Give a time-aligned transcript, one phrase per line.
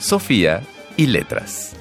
[0.00, 0.62] Sofía
[0.96, 1.76] y letras.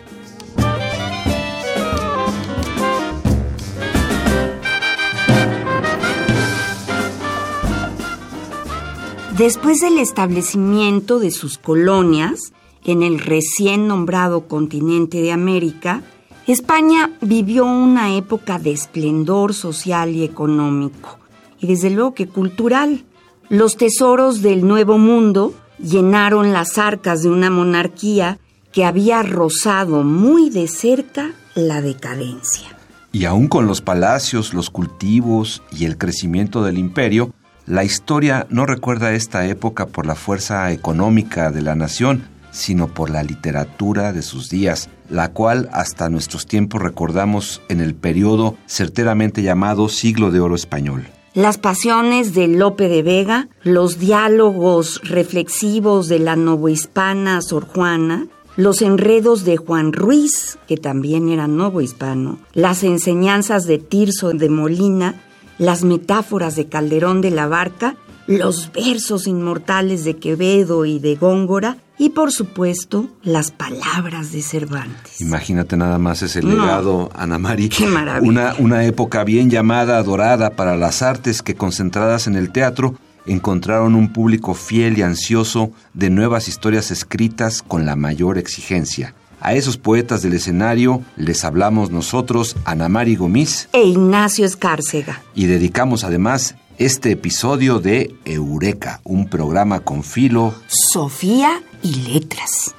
[9.38, 12.52] Después del establecimiento de sus colonias
[12.84, 16.04] en el recién nombrado continente de América,
[16.46, 21.20] España vivió una época de esplendor social y económico,
[21.62, 23.06] y desde luego que cultural.
[23.48, 28.40] Los tesoros del Nuevo Mundo llenaron las arcas de una monarquía
[28.72, 32.68] que había rozado muy de cerca la decadencia.
[33.12, 37.34] Y aún con los palacios, los cultivos y el crecimiento del imperio,
[37.66, 43.10] la historia no recuerda esta época por la fuerza económica de la nación, sino por
[43.10, 49.44] la literatura de sus días, la cual hasta nuestros tiempos recordamos en el periodo certeramente
[49.44, 51.08] llamado Siglo de Oro Español.
[51.36, 58.28] Las pasiones de Lope de Vega, los diálogos reflexivos de la novohispana Sor Juana,
[58.58, 65.22] los enredos de Juan Ruiz, que también era novohispano, las enseñanzas de Tirso de Molina,
[65.60, 71.78] las metáforas de Calderón de la Barca, los versos inmortales de Quevedo y de Góngora
[72.00, 75.22] y por supuesto las palabras de Cervantes.
[75.22, 77.70] Imagínate nada más ese legado, Ana Mari.
[77.70, 78.28] Qué maravilla.
[78.28, 82.96] Una, una época bien llamada, dorada para las artes que concentradas en el teatro
[83.28, 89.14] encontraron un público fiel y ansioso de nuevas historias escritas con la mayor exigencia.
[89.42, 95.22] A esos poetas del escenario les hablamos nosotros, Ana Mari Gomis E Ignacio Escárcega.
[95.36, 100.54] y dedicamos además este episodio de Eureka, un programa con filo.
[100.68, 102.74] Sofía y Letras.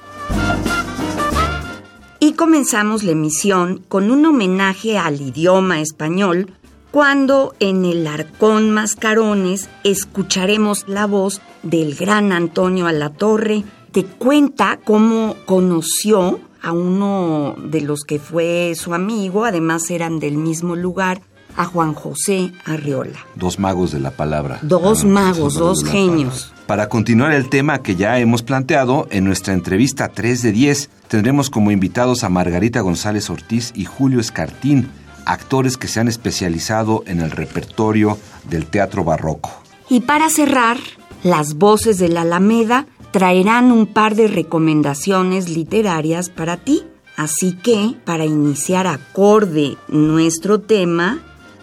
[2.19, 6.51] Y comenzamos la emisión con un homenaje al idioma español
[6.89, 13.63] cuando en el Arcón Mascarones escucharemos la voz del gran Antonio Alatorre
[13.93, 20.37] que cuenta cómo conoció a uno de los que fue su amigo, además eran del
[20.37, 21.21] mismo lugar,
[21.57, 23.19] a Juan José Arriola.
[23.35, 24.59] Dos magos de la palabra.
[24.61, 26.43] Dos Ah, magos, dos genios.
[26.45, 26.61] palabra.
[26.67, 31.49] Para continuar el tema que ya hemos planteado, en nuestra entrevista 3 de 10 tendremos
[31.49, 34.89] como invitados a Margarita González Ortiz y Julio Escartín,
[35.25, 38.17] actores que se han especializado en el repertorio
[38.49, 39.51] del teatro barroco.
[39.89, 40.77] Y para cerrar,
[41.23, 46.83] las voces de la Alameda traerán un par de recomendaciones literarias para ti.
[47.17, 51.19] Así que, para iniciar acorde nuestro tema,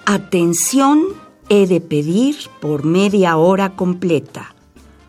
[0.08, 1.02] atención
[1.50, 4.54] he de pedir por media hora completa.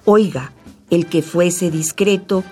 [0.04, 0.52] Oiga,
[0.90, 2.44] el que fuese discreto,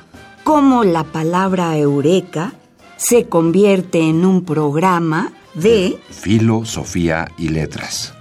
[0.45, 2.53] como la palabra eureka
[2.95, 8.16] se convierte en un programa de Filo, Sofía y Letras.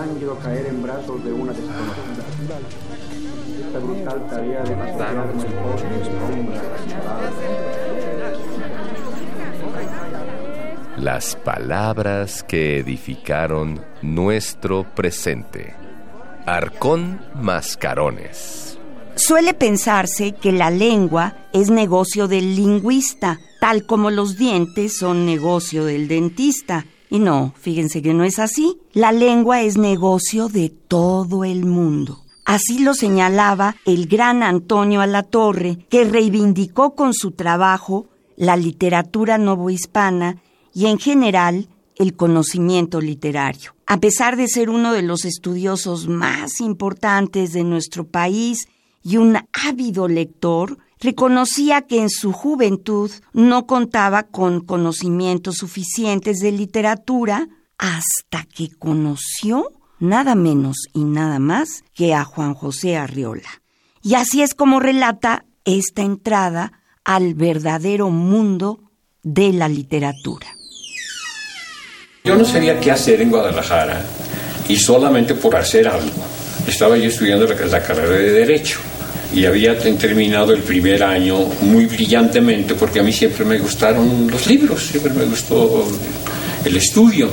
[0.00, 2.24] Lánguido caer en brazos de una desconocida.
[3.66, 4.76] Esta brutal tarea de.
[10.96, 15.74] Las palabras que edificaron nuestro presente.
[16.46, 18.78] Arcón Mascarones.
[19.16, 25.84] Suele pensarse que la lengua es negocio del lingüista, tal como los dientes son negocio
[25.84, 26.86] del dentista.
[27.10, 28.78] Y no, fíjense que no es así.
[28.92, 32.22] La lengua es negocio de todo el mundo.
[32.44, 38.06] Así lo señalaba el gran Antonio Alatorre, que reivindicó con su trabajo
[38.36, 40.40] la literatura novohispana
[40.72, 43.74] y en general el conocimiento literario.
[43.86, 48.68] A pesar de ser uno de los estudiosos más importantes de nuestro país
[49.02, 56.52] y un ávido lector, reconocía que en su juventud no contaba con conocimientos suficientes de
[56.52, 57.48] literatura
[57.78, 63.62] hasta que conoció nada menos y nada más que a Juan José Arriola.
[64.02, 66.72] Y así es como relata esta entrada
[67.04, 68.80] al verdadero mundo
[69.22, 70.46] de la literatura.
[72.24, 74.04] Yo no sabía qué hacer en Guadalajara
[74.68, 76.24] y solamente por hacer algo.
[76.66, 78.80] Estaba yo estudiando la, la carrera de Derecho
[79.34, 84.46] y había terminado el primer año muy brillantemente porque a mí siempre me gustaron los
[84.46, 85.86] libros, siempre me gustó
[86.64, 87.30] el estudio.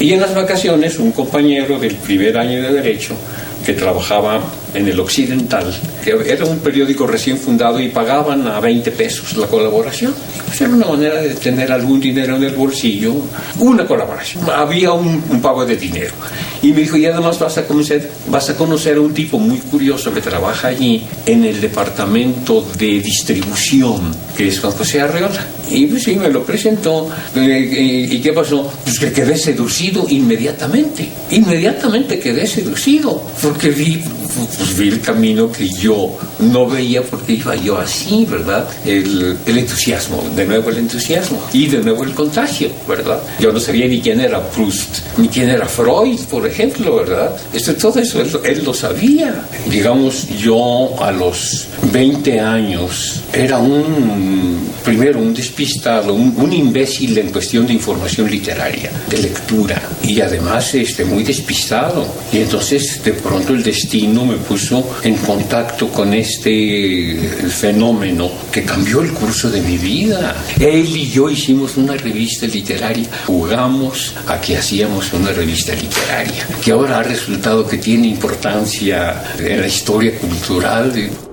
[0.00, 3.16] Y en las vacaciones, un compañero del primer año de Derecho
[3.64, 4.40] que trabajaba
[4.74, 5.74] en el Occidental,
[6.04, 10.14] que era un periódico recién fundado y pagaban a 20 pesos la colaboración.
[10.46, 13.14] Pues era una manera de tener algún dinero en el bolsillo,
[13.58, 14.44] una colaboración.
[14.50, 16.14] Había un, pago de dinero.
[16.62, 19.58] Y me dijo, y además vas a, conocer, vas a conocer a un tipo muy
[19.58, 25.46] curioso que trabaja allí en el departamento de distribución, que es Juan José Arreola.
[25.70, 27.08] Y pues sí, me lo presentó.
[27.36, 28.70] Eh, ¿Y qué pasó?
[28.84, 31.08] Pues que quedé seducido inmediatamente.
[31.30, 34.02] Inmediatamente quedé seducido, porque vi
[34.34, 38.68] pues vi el camino que yo no veía porque iba yo así, ¿verdad?
[38.84, 43.20] El, el, entusiasmo, de nuevo el entusiasmo y de nuevo el contagio, ¿verdad?
[43.40, 47.34] Yo no sabía ni quién era Proust, ni quién era Freud, por ejemplo, ¿verdad?
[47.52, 49.44] Esto, todo eso él, él lo sabía.
[49.70, 57.30] Digamos, yo a los 20 años era un, primero, un despistado, un, un imbécil en
[57.30, 62.06] cuestión de información literaria, de lectura, y además este, muy despistado.
[62.32, 67.16] Y entonces de pronto el destino me puso en contacto con este
[67.48, 70.36] fenómeno que cambió el curso de mi vida.
[70.58, 76.72] Él y yo hicimos una revista literaria, jugamos a que hacíamos una revista literaria, que
[76.72, 81.27] ahora ha resultado que tiene importancia en la historia cultural.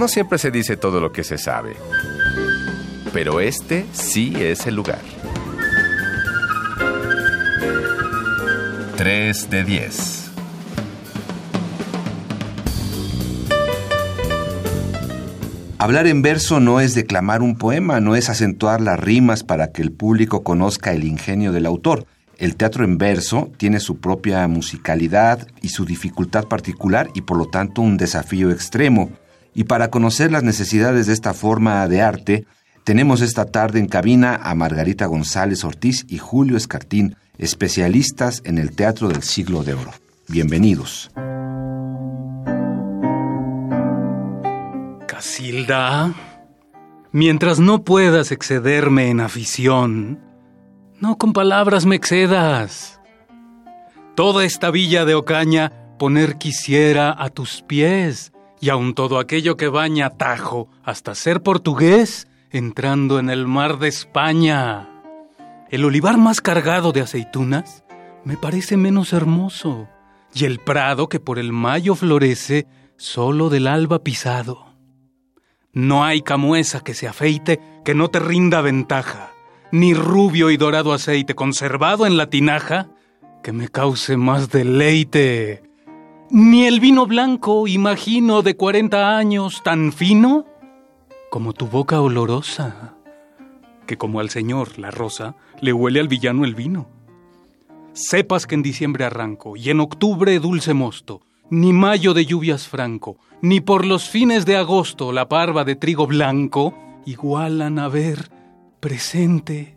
[0.00, 1.76] No siempre se dice todo lo que se sabe,
[3.12, 5.02] pero este sí es el lugar.
[8.96, 10.30] 3 de 10.
[15.76, 19.82] Hablar en verso no es declamar un poema, no es acentuar las rimas para que
[19.82, 22.06] el público conozca el ingenio del autor.
[22.38, 27.50] El teatro en verso tiene su propia musicalidad y su dificultad particular y por lo
[27.50, 29.10] tanto un desafío extremo.
[29.54, 32.46] Y para conocer las necesidades de esta forma de arte,
[32.84, 38.74] tenemos esta tarde en cabina a Margarita González Ortiz y Julio Escartín, especialistas en el
[38.74, 39.92] teatro del siglo de oro.
[40.28, 41.10] Bienvenidos.
[45.06, 46.14] Casilda,
[47.12, 50.20] mientras no puedas excederme en afición,
[51.00, 53.00] no con palabras me excedas.
[54.14, 59.68] Toda esta villa de Ocaña poner quisiera a tus pies y aun todo aquello que
[59.68, 64.88] baña Tajo hasta ser portugués, entrando en el mar de España.
[65.70, 67.84] El olivar más cargado de aceitunas
[68.24, 69.88] me parece menos hermoso,
[70.34, 72.66] y el prado que por el mayo florece
[72.96, 74.66] solo del alba pisado.
[75.72, 79.30] No hay camuesa que se afeite que no te rinda ventaja,
[79.72, 82.90] ni rubio y dorado aceite conservado en la tinaja
[83.42, 85.69] que me cause más deleite
[86.30, 90.46] ni el vino blanco, imagino, de cuarenta años, tan fino
[91.30, 92.94] como tu boca olorosa,
[93.86, 96.88] que como al señor la rosa le huele al villano el vino.
[97.92, 103.16] Sepas que en diciembre arranco y en octubre dulce mosto, ni mayo de lluvias franco,
[103.42, 106.74] ni por los fines de agosto la parva de trigo blanco
[107.06, 108.30] igualan a ver
[108.80, 109.76] presente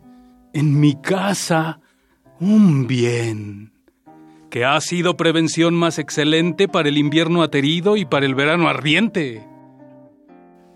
[0.52, 1.80] en mi casa
[2.40, 3.73] un bien
[4.54, 9.44] que ha sido prevención más excelente para el invierno aterido y para el verano ardiente.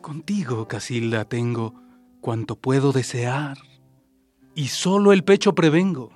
[0.00, 1.75] Contigo, Casilda, tengo
[2.21, 3.57] cuanto puedo desear,
[4.57, 6.11] y solo el pecho prevengo.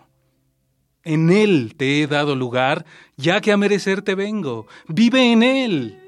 [1.04, 2.84] En él te he dado lugar,
[3.16, 4.66] ya que a merecerte vengo.
[4.88, 6.00] Vive en él,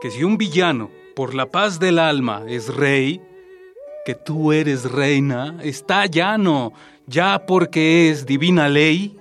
[0.00, 3.20] que si un villano, por la paz del alma, es rey,
[4.06, 6.72] que tú eres reina, está llano,
[7.08, 9.16] ya porque es divina ley,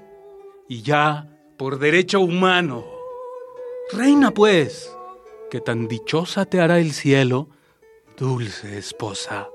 [0.69, 1.30] y ya
[1.61, 2.83] por derecho humano.
[3.93, 4.97] Reina, pues,
[5.51, 7.49] que tan dichosa te hará el cielo,
[8.17, 9.47] dulce esposa,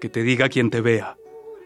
[0.00, 1.16] que te diga quien te vea,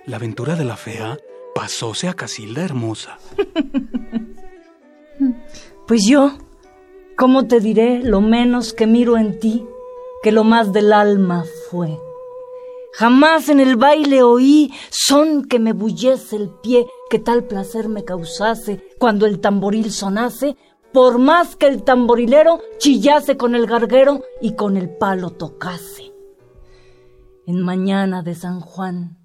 [0.04, 1.16] la aventura de la fea
[1.54, 3.16] pasóse a Casilda hermosa.
[5.86, 6.36] pues yo,
[7.16, 9.64] ¿cómo te diré lo menos que miro en ti,
[10.22, 11.98] que lo más del alma fue?
[12.92, 18.04] Jamás en el baile oí son que me bullese el pie, que tal placer me
[18.04, 20.56] causase cuando el tamboril sonase,
[20.92, 26.12] por más que el tamborilero chillase con el garguero y con el palo tocase.
[27.46, 29.18] En mañana de San Juan,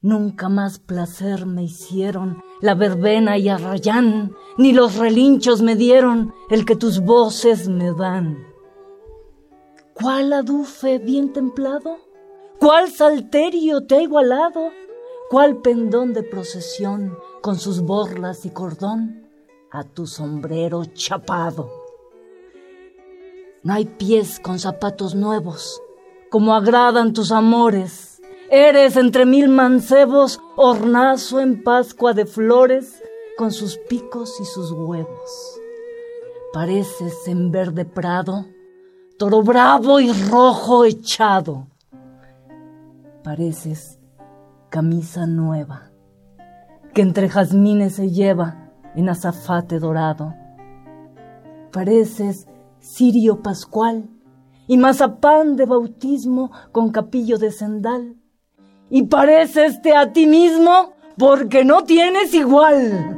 [0.00, 6.64] nunca más placer me hicieron la verbena y arrayán, ni los relinchos me dieron el
[6.64, 8.38] que tus voces me dan.
[9.94, 11.98] ¿Cuál adufe bien templado?
[12.58, 14.70] ¿Cuál salterio te ha igualado?
[15.30, 19.26] ¿Cuál pendón de procesión con sus borlas y cordón
[19.70, 21.70] a tu sombrero chapado?
[23.62, 25.80] No hay pies con zapatos nuevos,
[26.30, 28.20] como agradan tus amores.
[28.50, 33.02] Eres entre mil mancebos, hornazo en Pascua de flores,
[33.38, 35.58] con sus picos y sus huevos.
[36.52, 38.44] Pareces en verde prado,
[39.18, 41.66] toro bravo y rojo echado.
[43.24, 43.93] Pareces
[44.74, 45.92] camisa nueva,
[46.94, 50.34] que entre jazmines se lleva en azafate dorado.
[51.70, 52.48] Pareces
[52.80, 54.10] cirio pascual
[54.66, 58.16] y mazapán de bautismo con capillo de sendal.
[58.90, 63.16] Y pareceste a ti mismo porque no tienes igual.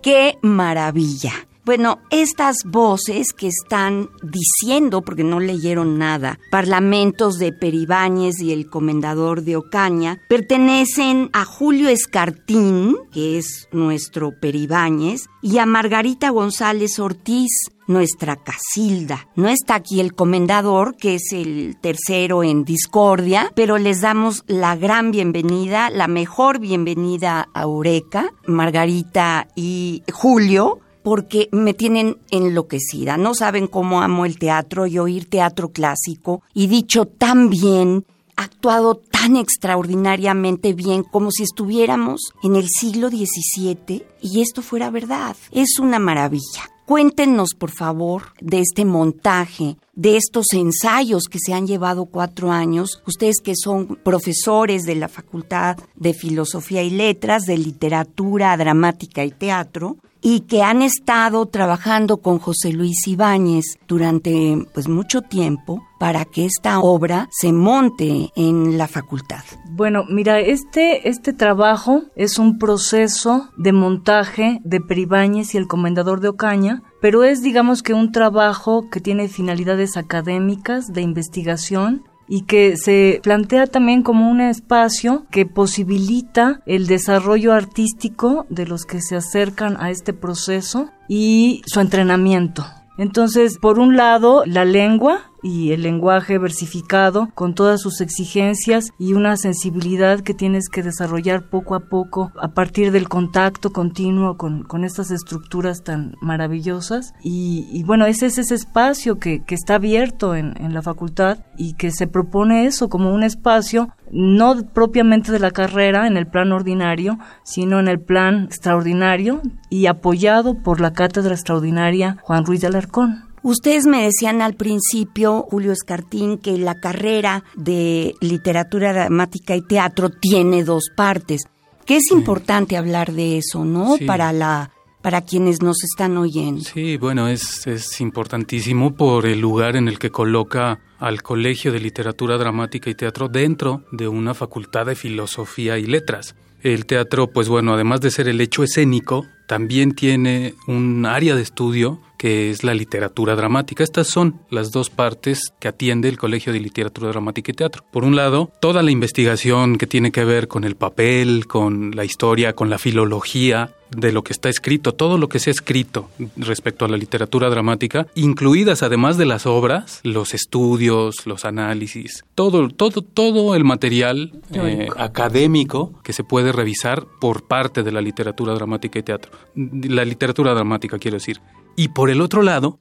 [0.00, 1.32] ¡Qué maravilla!
[1.64, 8.68] Bueno, estas voces que están diciendo, porque no leyeron nada, parlamentos de Peribáñez y el
[8.68, 16.98] comendador de Ocaña, pertenecen a Julio Escartín, que es nuestro Peribáñez, y a Margarita González
[16.98, 17.50] Ortiz,
[17.86, 19.28] nuestra Casilda.
[19.34, 24.76] No está aquí el comendador, que es el tercero en discordia, pero les damos la
[24.76, 33.16] gran bienvenida, la mejor bienvenida a Eureka, Margarita y Julio, porque me tienen enloquecida.
[33.18, 38.06] No saben cómo amo el teatro y oír teatro clásico y dicho tan bien,
[38.36, 45.36] actuado tan extraordinariamente bien como si estuviéramos en el siglo XVII y esto fuera verdad.
[45.52, 46.70] Es una maravilla.
[46.86, 53.02] Cuéntenos, por favor, de este montaje, de estos ensayos que se han llevado cuatro años,
[53.06, 59.30] ustedes que son profesores de la Facultad de Filosofía y Letras, de Literatura, Dramática y
[59.30, 59.96] Teatro,
[60.26, 66.46] y que han estado trabajando con José Luis Ibáñez durante pues mucho tiempo para que
[66.46, 69.44] esta obra se monte en la facultad.
[69.70, 76.20] Bueno, mira, este, este trabajo es un proceso de montaje de Peribáñez y el comendador
[76.20, 82.42] de Ocaña, pero es digamos que un trabajo que tiene finalidades académicas, de investigación, y
[82.42, 89.00] que se plantea también como un espacio que posibilita el desarrollo artístico de los que
[89.00, 92.64] se acercan a este proceso y su entrenamiento.
[92.96, 99.12] Entonces, por un lado, la lengua y el lenguaje versificado con todas sus exigencias y
[99.12, 104.64] una sensibilidad que tienes que desarrollar poco a poco a partir del contacto continuo con,
[104.84, 107.12] estas estructuras tan maravillosas.
[107.22, 111.92] Y, bueno, ese es ese espacio que, está abierto en, en la facultad y que
[111.92, 117.18] se propone eso como un espacio no propiamente de la carrera en el plan ordinario,
[117.44, 123.23] sino en el plan extraordinario y apoyado por la cátedra extraordinaria Juan Ruiz de Alarcón.
[123.44, 130.08] Ustedes me decían al principio, Julio Escartín, que la carrera de literatura dramática y teatro
[130.08, 131.42] tiene dos partes,
[131.84, 133.96] que es importante hablar de eso, ¿no?
[134.06, 134.70] Para la
[135.02, 136.62] para quienes nos están oyendo.
[136.62, 141.80] Sí, bueno, es, es importantísimo por el lugar en el que coloca al Colegio de
[141.80, 146.34] Literatura Dramática y Teatro dentro de una facultad de filosofía y letras.
[146.62, 151.42] El teatro, pues bueno, además de ser el hecho escénico, también tiene un área de
[151.42, 153.84] estudio que es la literatura dramática.
[153.84, 157.84] Estas son las dos partes que atiende el Colegio de Literatura Dramática y Teatro.
[157.90, 162.04] Por un lado, toda la investigación que tiene que ver con el papel, con la
[162.04, 166.08] historia, con la filología, de lo que está escrito, todo lo que se ha escrito
[166.36, 172.68] respecto a la literatura dramática, incluidas además de las obras, los estudios, los análisis, todo,
[172.68, 178.54] todo, todo el material eh, académico que se puede revisar por parte de la literatura
[178.54, 179.32] dramática y teatro.
[179.54, 181.40] La literatura dramática, quiero decir.
[181.76, 182.78] Y por el otro lado,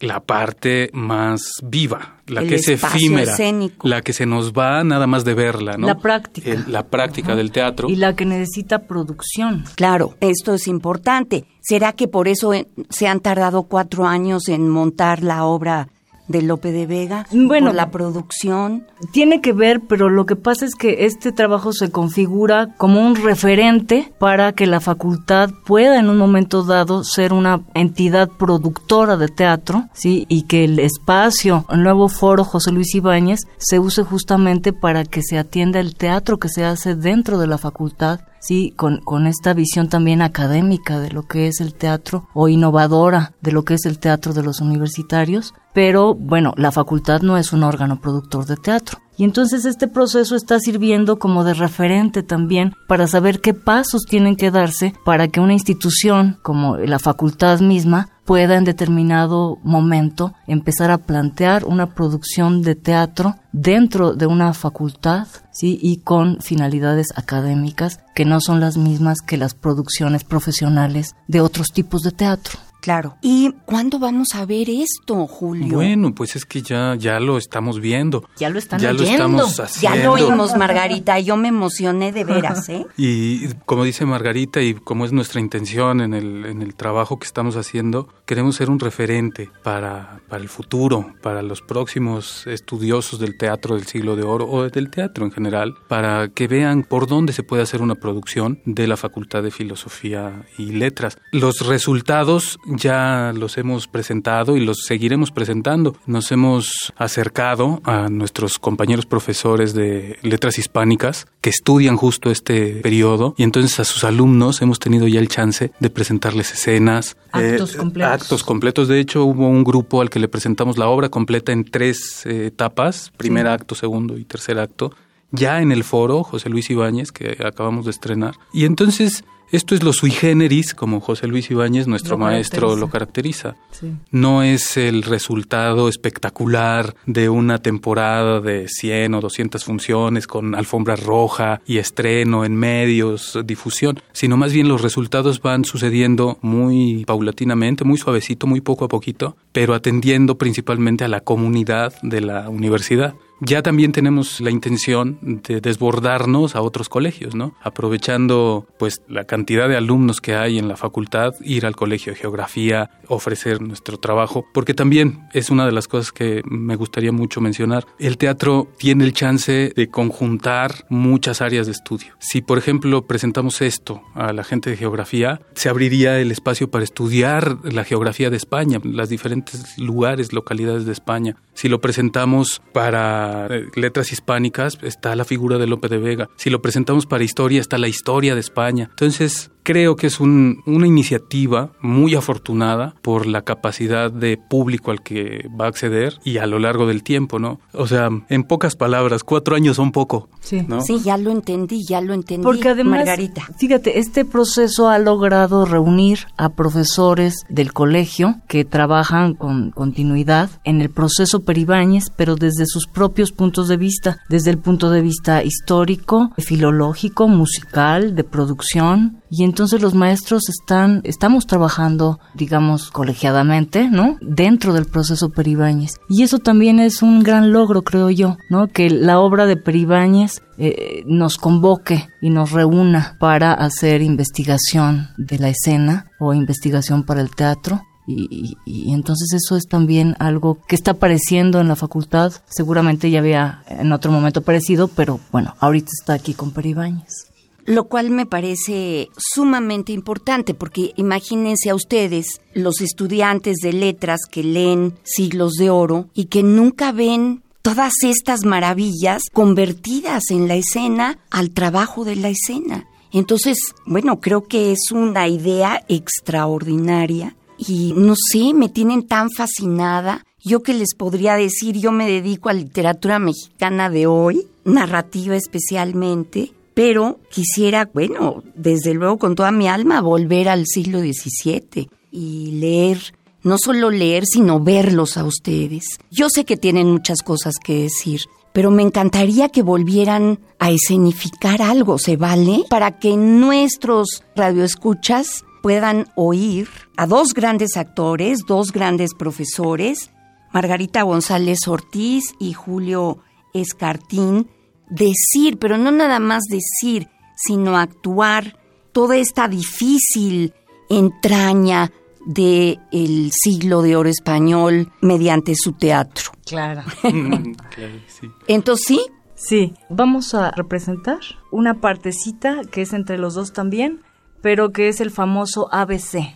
[0.00, 3.36] la parte más viva, la que es efímera,
[3.82, 5.86] la que se nos va nada más de verla, ¿no?
[5.86, 6.64] La práctica.
[6.68, 7.88] la práctica del teatro.
[7.88, 9.64] Y la que necesita producción.
[9.74, 11.46] Claro, esto es importante.
[11.60, 12.52] ¿Será que por eso
[12.90, 15.88] se han tardado cuatro años en montar la obra
[16.28, 17.26] de Lope de Vega?
[17.32, 18.86] Bueno, la producción.
[19.12, 23.16] Tiene que ver, pero lo que pasa es que este trabajo se configura como un
[23.16, 29.28] referente para que la facultad pueda en un momento dado ser una entidad productora de
[29.28, 30.26] teatro, ¿sí?
[30.28, 35.22] Y que el espacio, el nuevo foro José Luis Ibáñez, se use justamente para que
[35.22, 39.54] se atienda el teatro que se hace dentro de la facultad sí, con, con, esta
[39.54, 43.86] visión también académica de lo que es el teatro o innovadora de lo que es
[43.86, 48.56] el teatro de los universitarios, pero bueno, la facultad no es un órgano productor de
[48.56, 48.98] teatro.
[49.18, 54.36] Y entonces este proceso está sirviendo como de referente también para saber qué pasos tienen
[54.36, 60.90] que darse para que una institución como la facultad misma pueda en determinado momento empezar
[60.90, 65.78] a plantear una producción de teatro dentro de una facultad, ¿sí?
[65.80, 71.68] Y con finalidades académicas que no son las mismas que las producciones profesionales de otros
[71.72, 72.58] tipos de teatro.
[72.80, 73.16] Claro.
[73.22, 75.74] ¿Y cuándo vamos a ver esto, Julio?
[75.74, 78.24] Bueno, pues es que ya, ya lo estamos viendo.
[78.38, 79.98] Ya lo están Ya lo estamos haciendo.
[79.98, 81.18] Ya lo oímos, Margarita.
[81.18, 82.86] Yo me emocioné de veras, ¿eh?
[82.96, 87.26] Y como dice Margarita y como es nuestra intención en el, en el trabajo que
[87.26, 93.36] estamos haciendo, queremos ser un referente para, para el futuro, para los próximos estudiosos del
[93.36, 97.32] teatro del siglo de oro o del teatro en general, para que vean por dónde
[97.32, 101.18] se puede hacer una producción de la Facultad de Filosofía y Letras.
[101.32, 105.96] Los resultados ya los hemos presentado y los seguiremos presentando.
[106.06, 113.34] Nos hemos acercado a nuestros compañeros profesores de letras hispánicas que estudian justo este periodo
[113.36, 118.22] y entonces a sus alumnos hemos tenido ya el chance de presentarles escenas, Actos completos.
[118.22, 118.88] actos completos.
[118.88, 122.46] De hecho, hubo un grupo al que le presentamos la obra completa en tres eh,
[122.46, 124.92] etapas, primer acto, segundo y tercer acto,
[125.30, 128.34] ya en el foro José Luis Ibáñez, que acabamos de estrenar.
[128.52, 132.80] Y entonces, esto es lo sui generis, como José Luis Ibáñez, nuestro Lo maestro, caracteriza.
[132.80, 133.56] lo caracteriza.
[133.70, 133.92] Sí.
[134.10, 140.96] No es el resultado espectacular de una temporada de 100 o 200 funciones con alfombra
[140.96, 147.84] roja y estreno en medios, difusión, sino más bien los resultados van sucediendo muy paulatinamente,
[147.84, 153.14] muy suavecito, muy poco a poquito, pero atendiendo principalmente a la comunidad de la universidad.
[153.40, 157.54] Ya también tenemos la intención de desbordarnos a otros colegios, ¿no?
[157.62, 162.18] Aprovechando pues la cantidad de alumnos que hay en la facultad, ir al colegio de
[162.18, 167.40] geografía, ofrecer nuestro trabajo, porque también es una de las cosas que me gustaría mucho
[167.40, 167.86] mencionar.
[167.98, 172.14] El teatro tiene el chance de conjuntar muchas áreas de estudio.
[172.18, 176.84] Si por ejemplo presentamos esto a la gente de geografía, se abriría el espacio para
[176.84, 181.36] estudiar la geografía de España, las diferentes lugares, localidades de España.
[181.58, 186.30] Si lo presentamos para eh, letras hispánicas, está la figura de Lope de Vega.
[186.36, 188.86] Si lo presentamos para historia, está la historia de España.
[188.90, 195.02] Entonces, creo que es un- una iniciativa muy afortunada por la capacidad de público al
[195.02, 197.60] que va a acceder y a lo largo del tiempo, ¿no?
[197.74, 200.62] O sea, en pocas palabras, cuatro años son poco, Sí.
[200.66, 200.80] ¿no?
[200.80, 202.42] Sí, ya lo entendí, ya lo entendí.
[202.44, 203.42] Porque además, Margarita.
[203.58, 210.80] fíjate, este proceso ha logrado reunir a profesores del colegio que trabajan con continuidad en
[210.80, 215.44] el proceso Peribáñez, pero desde sus propios puntos de vista, desde el punto de vista
[215.44, 219.20] histórico, filológico, musical, de producción.
[219.30, 224.16] Y entonces los maestros están, estamos trabajando, digamos, colegiadamente, ¿no?
[224.20, 225.92] Dentro del proceso Peribáñez.
[226.08, 228.68] Y eso también es un gran logro, creo yo, ¿no?
[228.68, 235.38] Que la obra de Peribáñez eh, nos convoque y nos reúna para hacer investigación de
[235.38, 237.82] la escena o investigación para el teatro.
[238.06, 238.26] Y,
[238.64, 242.32] y- y entonces eso es también algo que está apareciendo en la facultad.
[242.48, 247.26] Seguramente ya había en otro momento aparecido, pero bueno, ahorita está aquí con Peribáñez.
[247.68, 254.42] Lo cual me parece sumamente importante porque imagínense a ustedes, los estudiantes de letras que
[254.42, 261.18] leen siglos de oro y que nunca ven todas estas maravillas convertidas en la escena
[261.28, 262.86] al trabajo de la escena.
[263.12, 270.24] Entonces, bueno, creo que es una idea extraordinaria y no sé, me tienen tan fascinada.
[270.42, 276.52] Yo que les podría decir, yo me dedico a literatura mexicana de hoy, narrativa especialmente,
[276.78, 283.14] pero quisiera, bueno, desde luego con toda mi alma volver al siglo XVII y leer,
[283.42, 285.98] no solo leer, sino verlos a ustedes.
[286.12, 288.20] Yo sé que tienen muchas cosas que decir,
[288.52, 292.64] pero me encantaría que volvieran a escenificar algo, ¿se vale?
[292.70, 300.12] Para que nuestros radioescuchas puedan oír a dos grandes actores, dos grandes profesores,
[300.52, 303.18] Margarita González Ortiz y Julio
[303.52, 304.46] Escartín,
[304.90, 308.56] decir, pero no nada más decir, sino actuar
[308.92, 310.54] toda esta difícil
[310.88, 311.90] entraña
[312.26, 316.32] de el siglo de oro español mediante su teatro.
[316.44, 316.82] Claro.
[317.02, 318.30] Mm, claro que sí.
[318.46, 319.00] Entonces sí,
[319.38, 321.20] Sí, vamos a representar
[321.52, 324.02] una partecita que es entre los dos también,
[324.42, 326.34] pero que es el famoso ABC.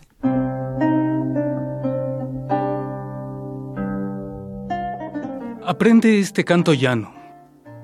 [5.66, 7.12] Aprende este canto llano,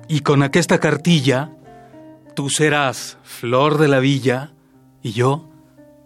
[0.09, 1.51] y con aquesta cartilla
[2.35, 4.51] tú serás flor de la villa
[5.01, 5.47] y yo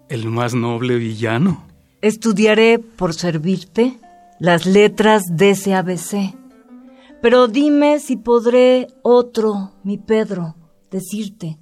[0.09, 1.63] el más noble villano.
[2.01, 3.97] Estudiaré por servirte
[4.39, 6.35] las letras de ese ABC.
[7.21, 10.57] Pero dime si podré otro, mi Pedro,
[10.91, 11.57] decirte,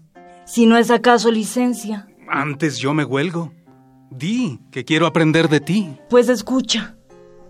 [0.46, 2.08] si no es acaso licencia.
[2.28, 3.54] Antes yo me huelgo.
[4.10, 5.98] Di, que quiero aprender de ti.
[6.10, 6.98] Pues escucha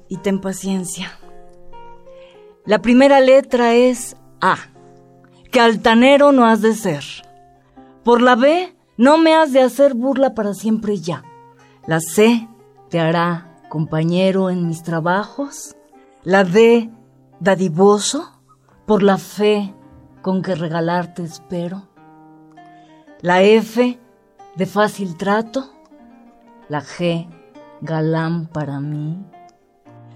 [0.10, 1.17] y ten paciencia.
[2.65, 4.58] La primera letra es A,
[5.52, 7.04] que altanero no has de ser.
[8.04, 11.24] Por la B, no me has de hacer burla para siempre ya.
[11.86, 12.48] La C
[12.90, 15.76] te hará compañero en mis trabajos.
[16.24, 16.90] La D,
[17.40, 18.32] dadivoso,
[18.86, 19.74] por la fe
[20.22, 21.88] con que regalarte espero.
[23.22, 24.00] La F,
[24.56, 25.70] de fácil trato.
[26.70, 27.28] La G,
[27.82, 29.18] galán para mí.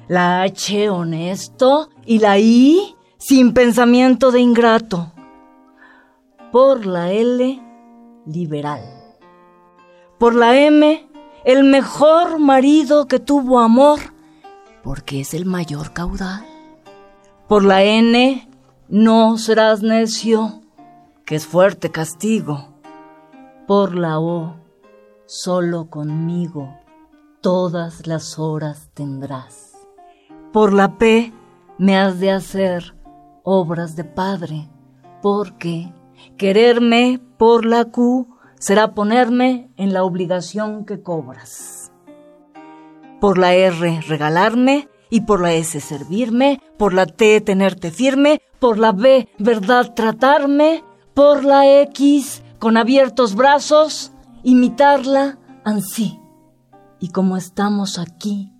[0.08, 1.90] La H, honesto.
[2.06, 5.12] Y la I, sin pensamiento de ingrato.
[6.56, 7.62] Por la L,
[8.26, 8.82] liberal.
[10.18, 11.06] Por la M,
[11.44, 14.00] el mejor marido que tuvo amor,
[14.82, 16.46] porque es el mayor caudal.
[17.50, 18.50] Por la N,
[18.88, 20.62] no serás necio,
[21.26, 22.70] que es fuerte castigo.
[23.68, 24.56] Por la O,
[25.26, 26.74] solo conmigo,
[27.42, 29.74] todas las horas tendrás.
[30.54, 31.34] Por la P,
[31.78, 32.96] me has de hacer
[33.44, 34.70] obras de padre,
[35.22, 35.92] porque
[36.38, 38.28] quererme por la Q
[38.60, 41.92] será ponerme en la obligación que cobras.
[43.20, 48.78] Por la R, regalarme, y por la S, servirme, por la T, tenerte firme, por
[48.78, 50.84] la B, verdad, tratarme,
[51.14, 54.12] por la X, con abiertos brazos,
[54.44, 56.20] imitarla ansí.
[57.00, 58.52] Y como estamos aquí,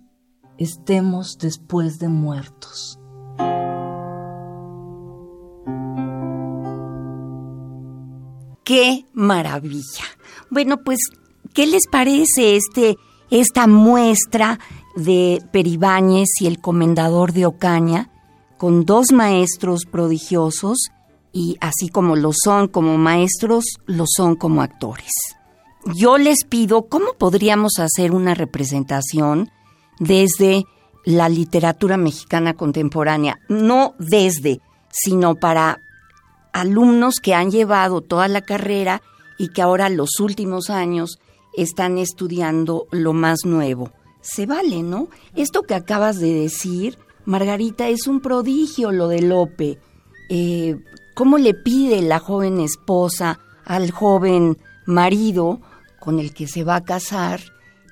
[0.56, 2.95] estemos después de muertos.
[8.66, 10.02] ¡Qué maravilla!
[10.50, 10.98] Bueno, pues,
[11.54, 12.96] ¿qué les parece este,
[13.30, 14.58] esta muestra
[14.96, 18.10] de Peribáñez y el comendador de Ocaña,
[18.58, 20.88] con dos maestros prodigiosos
[21.32, 25.12] y así como lo son como maestros, lo son como actores?
[25.94, 29.48] Yo les pido, ¿cómo podríamos hacer una representación
[30.00, 30.64] desde
[31.04, 33.38] la literatura mexicana contemporánea?
[33.48, 35.82] No desde, sino para
[36.60, 39.02] alumnos que han llevado toda la carrera
[39.38, 41.18] y que ahora los últimos años
[41.54, 43.90] están estudiando lo más nuevo.
[44.22, 45.08] Se vale, ¿no?
[45.34, 49.78] Esto que acabas de decir, Margarita, es un prodigio lo de Lope.
[50.30, 50.76] Eh,
[51.14, 55.60] ¿Cómo le pide la joven esposa al joven marido
[56.00, 57.40] con el que se va a casar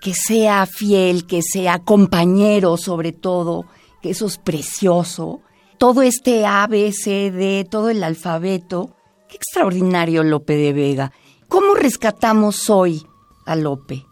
[0.01, 3.65] que sea fiel, que sea compañero sobre todo,
[4.03, 5.41] que eso es precioso?
[5.85, 8.97] Todo este A, B, C, D, todo el alfabeto.
[9.29, 11.13] Qué extraordinario Lope de Vega.
[11.47, 13.03] ¿Cómo rescatamos hoy
[13.45, 14.07] a Lope?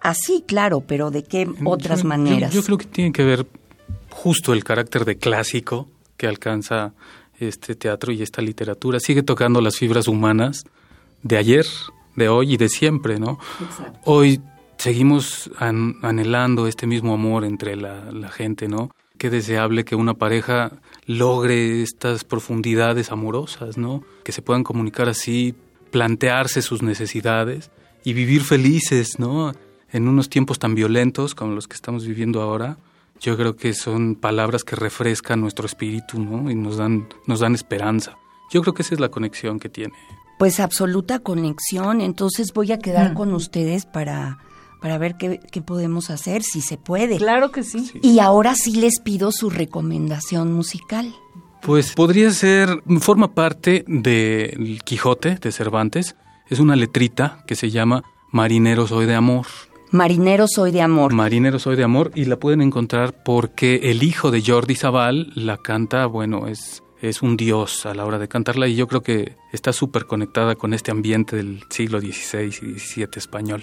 [0.00, 2.54] Así, claro, pero ¿de qué otras maneras?
[2.54, 3.46] Yo, creo que tiene que ver
[4.08, 6.94] justo el carácter de clásico que alcanza
[7.38, 8.98] este teatro y esta literatura.
[8.98, 10.64] Sigue tocando las fibras humanas
[11.22, 11.66] de ayer,
[12.16, 13.38] de hoy y de siempre, ¿no?
[14.04, 14.40] Hoy
[14.78, 18.88] seguimos anhelando este mismo amor entre la, la gente, ¿no?
[19.18, 20.72] Qué deseable que una pareja
[21.06, 24.02] logre estas profundidades amorosas, ¿no?
[24.24, 25.54] Que se puedan comunicar así,
[25.90, 27.70] plantearse sus necesidades
[28.02, 29.52] y vivir felices, ¿no?
[29.92, 32.78] En unos tiempos tan violentos como los que estamos viviendo ahora,
[33.20, 36.50] yo creo que son palabras que refrescan nuestro espíritu, ¿no?
[36.50, 38.16] Y nos dan, nos dan esperanza.
[38.50, 39.94] Yo creo que esa es la conexión que tiene.
[40.38, 42.00] Pues absoluta conexión.
[42.00, 43.14] Entonces voy a quedar mm.
[43.14, 44.38] con ustedes para
[44.84, 47.16] para ver qué, podemos hacer, si se puede.
[47.16, 47.90] Claro que sí.
[48.02, 51.10] Y ahora sí les pido su recomendación musical.
[51.62, 56.16] Pues podría ser, forma parte del Quijote de Cervantes.
[56.50, 59.46] Es una letrita que se llama Marinero soy de amor.
[59.90, 61.14] Marinero soy de amor.
[61.14, 65.56] Marinero soy de amor y la pueden encontrar porque el hijo de Jordi Zaval la
[65.56, 69.34] canta, bueno, es, es un dios a la hora de cantarla y yo creo que
[69.50, 73.62] está súper conectada con este ambiente del siglo XVI y XVII español.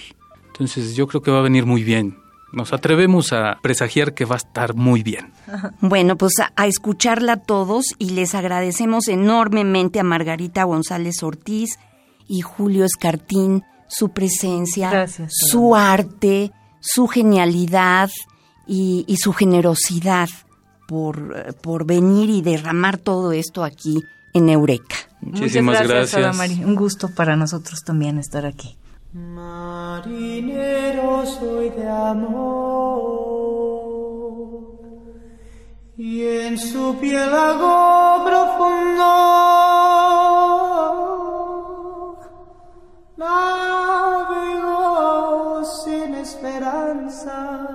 [0.62, 2.20] Entonces yo creo que va a venir muy bien.
[2.54, 5.34] Nos atrevemos a presagiar que va a estar muy bien.
[5.82, 11.80] Bueno, pues a, escucharla todos y les agradecemos enormemente a Margarita González Ortiz
[12.28, 18.12] y Julio Escartín su presencia, su arte, su genialidad
[18.68, 20.30] y, su generosidad
[20.88, 24.96] por, por, venir y derramar todo esto aquí en Eureka.
[25.22, 26.38] Muchísimas gracias.
[26.64, 28.78] Un gusto para nosotros también estar aquí.
[29.14, 30.56] Marinero
[31.26, 32.32] soy de amor
[35.98, 39.04] y en su piélago profundo
[43.18, 44.76] navego
[45.66, 47.68] sin esperanza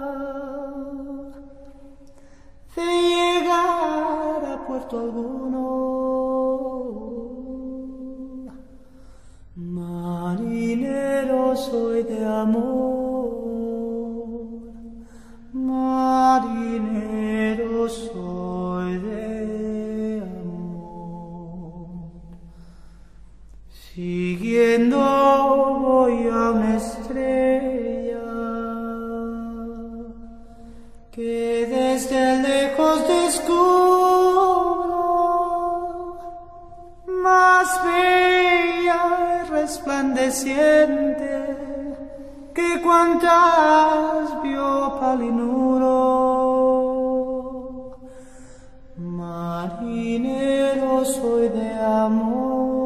[2.74, 5.85] de llegar a puerto alguno.
[11.56, 13.26] soy de amor,
[15.52, 17.08] marinero
[17.88, 21.86] soy de amor.
[23.70, 28.26] Siguiendo voy a una estrella
[31.10, 33.86] que desde lejos descubro
[37.06, 41.15] más bella resplandeciente
[42.86, 45.96] que cuantas vio Palinuro.
[48.96, 52.76] Marinero soy de amor,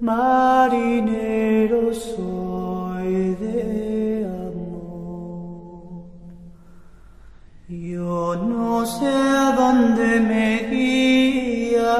[0.00, 6.04] marinero soy de amor.
[7.68, 11.94] Yo no sé a dónde me guía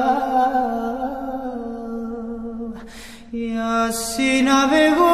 [3.31, 5.04] y así navegó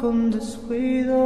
[0.00, 1.16] con descuido.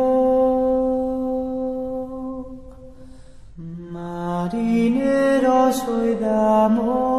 [3.93, 7.13] Marinero soy de amor.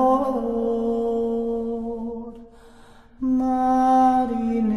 [3.20, 4.68] Marinero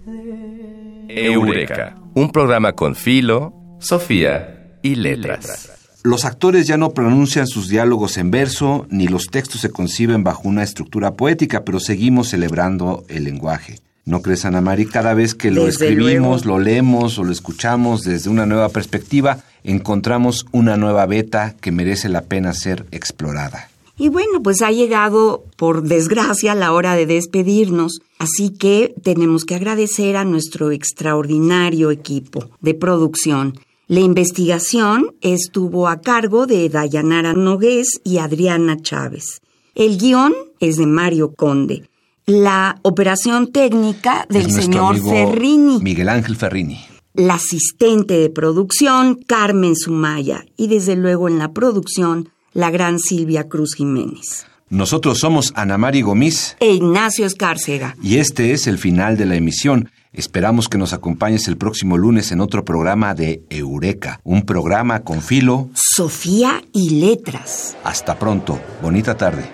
[0.06, 5.72] de Eureka, un programa con filo, Sofía y letras.
[6.04, 10.48] Los actores ya no pronuncian sus diálogos en verso, ni los textos se conciben bajo
[10.48, 13.80] una estructura poética, pero seguimos celebrando el lenguaje.
[14.06, 14.86] ¿No crees, Ana Mari?
[14.86, 16.60] Cada vez que lo Desde escribimos, luego.
[16.60, 22.08] lo leemos o lo escuchamos desde una nueva perspectiva, encontramos una nueva beta que merece
[22.08, 23.70] la pena ser explorada.
[23.98, 28.00] Y bueno, pues ha llegado, por desgracia, la hora de despedirnos.
[28.20, 33.60] Así que tenemos que agradecer a nuestro extraordinario equipo de producción.
[33.90, 39.40] La investigación estuvo a cargo de Dayanara Nogués y Adriana Chávez.
[39.76, 41.90] El guion es de Mario Conde.
[42.26, 45.80] La operación técnica del señor Ferrini.
[45.82, 46.82] Miguel Ángel Ferrini.
[47.14, 50.44] La asistente de producción, Carmen Sumaya.
[50.58, 54.48] Y desde luego en la producción, la gran Silvia Cruz Jiménez.
[54.70, 57.96] Nosotros somos Ana Mari Gomis E Ignacio Escárcega.
[58.04, 59.90] y este es el final de la emisión.
[60.12, 65.22] Esperamos que nos acompañes el próximo lunes en otro programa de Eureka, un programa con
[65.22, 65.70] filo.
[65.74, 67.78] Sofía y Letras.
[67.84, 68.60] Hasta pronto.
[68.82, 69.46] Bonita tarde.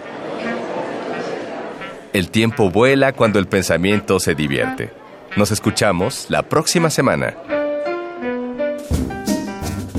[2.14, 4.92] El tiempo vuela cuando el pensamiento se divierte.
[5.36, 7.36] Nos escuchamos la próxima semana.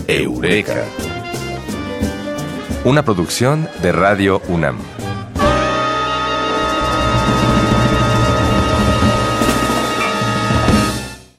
[0.08, 0.84] Eureka.
[2.84, 4.78] Una producción de Radio UNAM.